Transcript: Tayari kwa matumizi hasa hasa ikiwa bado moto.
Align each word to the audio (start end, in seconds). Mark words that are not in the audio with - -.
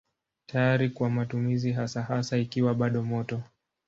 Tayari 0.45 0.89
kwa 0.89 1.09
matumizi 1.09 1.71
hasa 1.71 2.01
hasa 2.01 2.37
ikiwa 2.37 2.73
bado 2.75 3.03
moto. 3.03 3.43